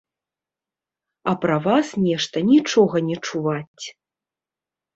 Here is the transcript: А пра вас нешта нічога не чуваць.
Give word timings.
А 1.31 1.33
пра 1.43 1.57
вас 1.67 1.87
нешта 2.07 2.37
нічога 2.51 3.05
не 3.13 3.17
чуваць. 3.29 3.85